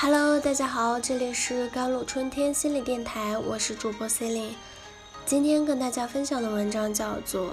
[0.00, 4.56] Hello，大家好，这里是甘露春天心理电台，我是主播 c e l i n e
[5.26, 7.46] 今天跟大家分享的文章叫做《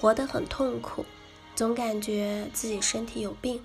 [0.00, 1.04] 活得很痛苦，
[1.56, 3.56] 总感觉自己身体有病》。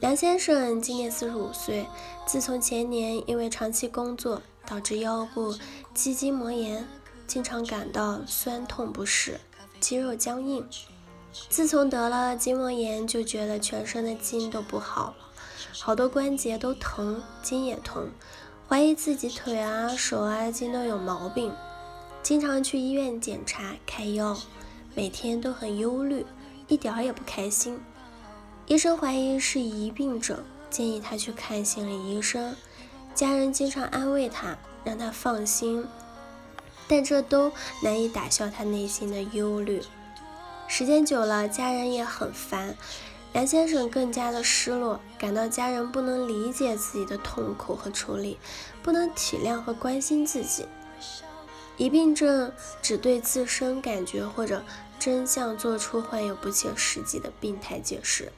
[0.00, 1.86] 梁先生今年四十五岁，
[2.24, 5.54] 自从前年因为长期工作导致腰部
[5.92, 6.88] 肌筋膜炎，
[7.26, 9.38] 经常感到酸痛不适，
[9.80, 10.66] 肌肉僵硬。
[11.50, 15.16] 自从得了筋膜炎，就觉得全身的筋都不好了。
[15.74, 18.10] 好多关节都疼，筋也疼，
[18.68, 21.52] 怀疑自己腿啊、手啊筋都有毛病，
[22.22, 24.38] 经常去医院检查开药，
[24.94, 26.26] 每天都很忧虑，
[26.68, 27.80] 一点儿也不开心。
[28.66, 30.38] 医生怀疑是疑病症，
[30.70, 32.54] 建议他去看心理医生。
[33.14, 35.86] 家人经常安慰他，让他放心，
[36.86, 37.50] 但这都
[37.82, 39.82] 难以打消他内心的忧虑。
[40.68, 42.76] 时间久了，家人也很烦。
[43.32, 48.38] 梁先生更加的失落，感到家人不能理解自己的痛苦和处理，
[48.82, 50.66] 不能体谅和关心自己。
[51.78, 54.62] 疑病症只对自身感觉或者
[54.98, 58.30] 真相做出患有不切实际的病态解释，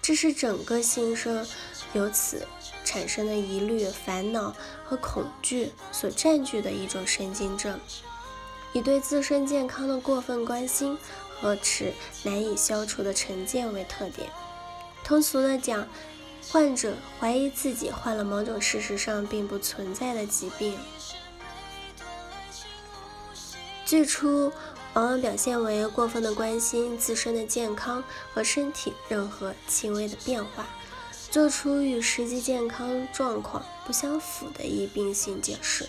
[0.00, 1.46] 这是整个心生
[1.92, 2.48] 由此
[2.84, 7.78] 产生的疑虑、烦恼和恐惧所占据的一种神经症，
[8.72, 10.96] 以对自身健康的过分关心。
[11.40, 11.92] 和持
[12.22, 14.28] 难以消除的成见为特点。
[15.04, 15.88] 通俗的讲，
[16.50, 20.78] 患者怀疑自己患了某种事实上并不存在的疾病。
[23.84, 24.50] 最初
[24.94, 28.02] 往往表现为过分的关心自身的健康
[28.34, 30.66] 和身体任何轻微的变化，
[31.30, 35.88] 做出与实际健康状况不相符的疑病性解释，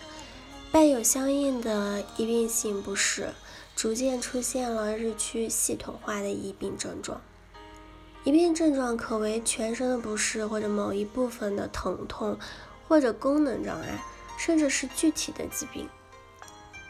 [0.72, 3.34] 伴有相应的疑病性不适。
[3.78, 7.22] 逐渐出现了日趋系统化的疑病症状。
[8.24, 12.40] 疑病症状可为全身的不适，或者某一部分的疼痛，
[12.88, 14.04] 或者功能障碍，
[14.36, 15.88] 甚至是具体的疾病。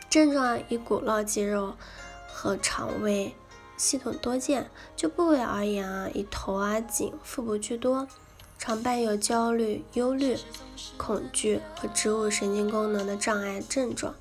[0.09, 1.75] 症状以骨络肌肉
[2.30, 3.36] 和肠胃
[3.75, 4.69] 系统多见。
[4.96, 8.08] 就部位而言啊，以头啊、颈、腹部居多，
[8.58, 10.38] 常伴有焦虑、忧虑、
[10.96, 14.16] 恐惧和植物神经功能的障碍症状。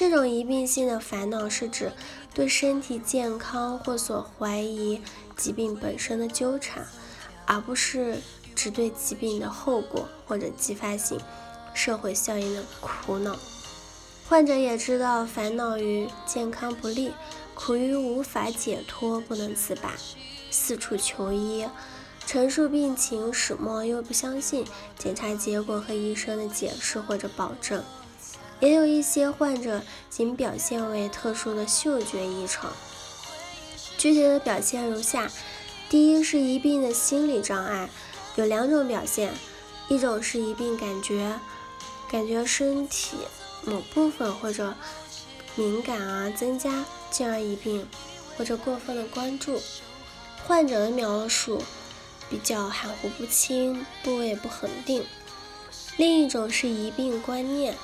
[0.00, 1.92] 这种疑病性的烦恼是指
[2.32, 5.02] 对身体健康或所怀疑
[5.36, 6.86] 疾病本身的纠缠，
[7.44, 8.16] 而不是
[8.54, 11.20] 只对疾病的后果或者继发性
[11.74, 13.36] 社会效应的苦恼。
[14.26, 17.12] 患者也知道烦恼于健康不利，
[17.54, 19.92] 苦于无法解脱，不能自拔，
[20.50, 21.68] 四处求医，
[22.24, 24.64] 陈述病情始末又不相信
[24.98, 27.84] 检查结果和医生的解释或者保证。
[28.60, 32.70] 也有一些患者仅表现为特殊的嗅觉异常，
[33.96, 35.30] 具体的表现如下：
[35.88, 37.88] 第一是疑病的心理障碍，
[38.36, 39.32] 有两种表现，
[39.88, 41.40] 一种是疑病感觉，
[42.10, 43.16] 感觉身体
[43.64, 44.74] 某部分或者
[45.56, 47.88] 敏感啊增加，进而疑病，
[48.36, 49.58] 或者过分的关注，
[50.46, 51.62] 患者的描述
[52.28, 55.02] 比较含糊不清，部位不恒定；
[55.96, 57.74] 另一种是疑病观念。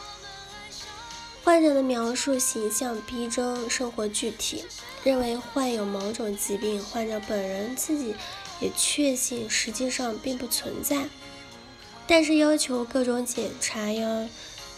[1.46, 4.64] 患者的描述形象逼真，生活具体，
[5.04, 8.16] 认为患有某种疾病，患者本人自己
[8.60, 11.06] 也确信实际上并不存在，
[12.04, 14.28] 但是要求各种检查呀，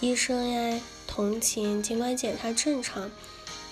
[0.01, 3.11] 医生呀同情，尽管检查正常，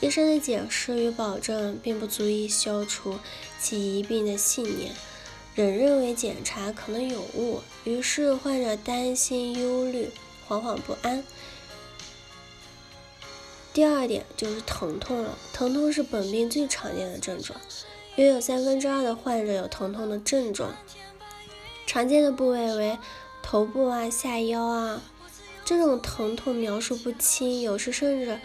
[0.01, 3.19] 医生的解释与保证并不足以消除
[3.61, 4.95] 其疑病的信念，
[5.55, 10.09] 仍认为检查可能有误，于是患者担心、忧虑、
[10.49, 11.23] 惶惶不安。
[13.77, 17.61] 第二点就是疼痛了，疼痛是本病最常见的症状，
[18.15, 20.75] 约有三分之二的患者有疼痛的症状，
[21.87, 22.99] 常见的部位为
[23.43, 25.03] 头部啊、下腰啊，
[25.63, 28.41] 这种疼痛描述不清，有时甚至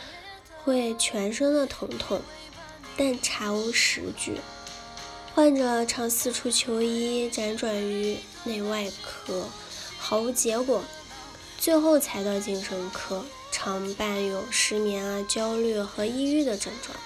[0.65, 2.19] 会全身的疼痛，
[2.97, 4.35] 但查无实据，
[5.33, 9.45] 患者常四处求医，辗转于内外科，
[9.97, 10.83] 毫无结果，
[11.57, 13.23] 最后才到精神科。
[13.63, 16.97] 常伴有失眠啊、焦虑和抑郁的症状。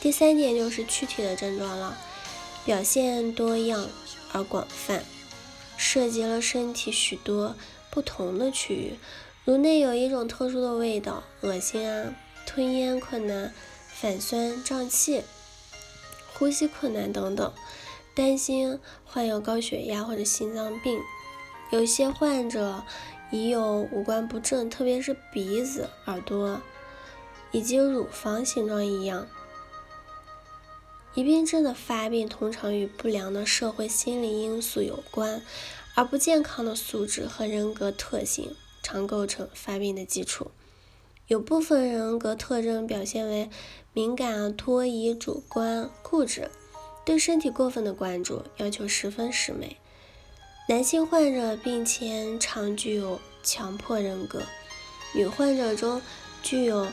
[0.00, 1.98] 第三点就是躯体的症状了，
[2.64, 3.88] 表现多样
[4.30, 5.02] 而广泛，
[5.76, 7.56] 涉及了身体许多
[7.90, 8.98] 不同的区域，
[9.44, 12.14] 如内有一种特殊的味道、恶心啊、
[12.46, 13.52] 吞咽困难、
[13.92, 15.24] 反酸胀气、
[16.34, 17.52] 呼吸困难等等。
[18.14, 21.00] 担心患有高血压或者心脏病，
[21.72, 22.84] 有些患者。
[23.30, 26.60] 已有五官不正，特别是鼻子、耳朵
[27.52, 29.26] 以及乳房形状异样。
[31.14, 35.42] 疑病症的发病通常与不良的社会心理因素有关，
[35.94, 40.50] 而不健康的素质和人格特性常构成发病的基础。
[41.26, 43.50] 有部分人格特征表现为
[43.92, 46.50] 敏感、多疑、主观、固执，
[47.04, 49.76] 对身体过分的关注，要求十分十美。
[50.70, 54.42] 男性患者病前常具有强迫人格，
[55.14, 56.02] 女患者中
[56.42, 56.86] 具有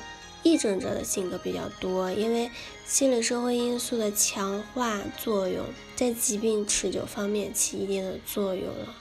[0.46, 2.50] 癔症者的性格比较多，因为
[2.86, 8.96] 心理社会因素的强化作用，在疾病持久方面起一定的作用了。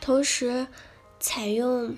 [0.00, 0.66] 同时，
[1.20, 1.94] 采用。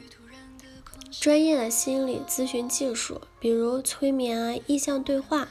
[1.11, 5.49] 专业的心理咨询技术，比如催眠啊、意向对话、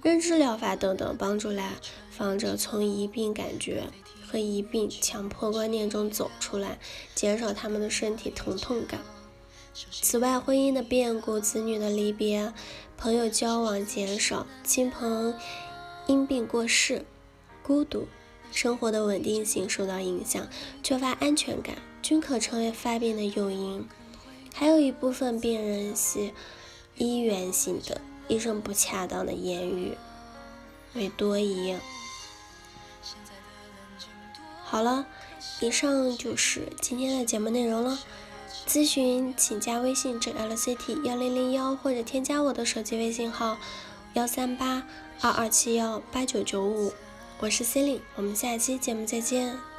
[0.00, 1.72] 认知疗法等等，帮助来
[2.08, 3.88] 访者从疑病感觉
[4.32, 6.78] 和疑病强迫观念中走出来，
[7.14, 8.98] 减少他们的身体疼痛感。
[9.74, 12.54] 此外，婚姻的变故、子女的离别、
[12.96, 15.34] 朋友交往减少、亲朋
[16.06, 17.04] 因病过世、
[17.62, 18.08] 孤独、
[18.50, 20.48] 生活的稳定性受到影响、
[20.82, 23.86] 缺乏安全感，均可成为发病的诱因。
[24.54, 26.32] 还有一部分病人系
[26.96, 29.96] 医源性的，医生不恰当的言语
[30.94, 31.76] 为多疑。
[34.72, 35.04] 好了，
[35.60, 37.98] 以上就是今天的节目内容了。
[38.66, 43.58] 咨询请加微信 jlct 幺零零幺，或者添加我的手机微信号
[44.14, 44.82] 幺三八
[45.20, 46.90] 二二七幺八九九五，
[47.40, 49.71] 我是 c e l i n e 我们下期节目再见。